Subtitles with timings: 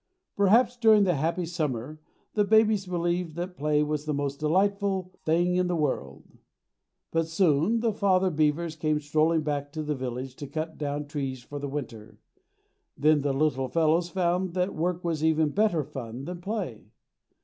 [0.35, 1.99] Perhaps during the happy summer
[2.33, 6.23] the babies believed that play was the most delightful thing in the world.
[7.11, 11.43] But soon the father beavers came strolling back to the village to cut down trees
[11.43, 12.17] for the winter.
[12.97, 16.87] Then the little fellows found that work was even better fun than play.